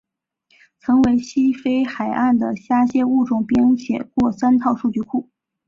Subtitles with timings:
[0.79, 5.29] 曾为西非海岸的虾蟹物种编写过三套数据库。